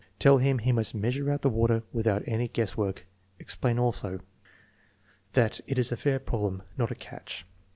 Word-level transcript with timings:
Tell 0.17 0.39
him 0.39 0.57
he 0.57 0.71
must 0.71 0.95
measure 0.95 1.29
out 1.31 1.43
the 1.43 1.49
water 1.51 1.83
without 1.93 2.23
any 2.25 2.47
guess 2.47 2.75
work. 2.75 3.05
Explain 3.37 3.77
also, 3.77 4.21
that 5.33 5.61
it 5.67 5.77
is 5.77 5.91
a 5.91 5.95
fair 5.95 6.17
problem, 6.17 6.63
not 6.75 6.89
a 6.89 6.95
"catch." 6.95 7.45